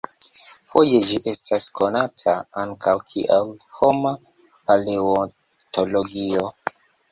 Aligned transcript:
Foje 0.69 1.01
ĝi 1.09 1.19
estas 1.31 1.67
konata 1.79 2.33
ankaŭ 2.63 2.95
kiel 3.13 3.53
"homa 3.83 4.15
paleontologio". 4.43 6.51